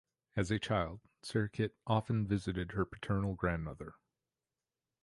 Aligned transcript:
As 0.35 0.49
a 0.49 0.57
child, 0.57 1.01
Sirikit 1.21 1.73
often 1.85 2.25
visited 2.25 2.71
her 2.71 2.85
paternal 2.85 3.35
grandmother. 3.35 3.93